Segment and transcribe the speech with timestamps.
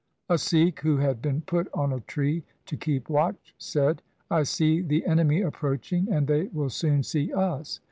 [0.29, 4.81] A Sikh who had been put on a tree to keep watch said,' I see
[4.81, 7.79] the enemy approaching, and they will soon see us.'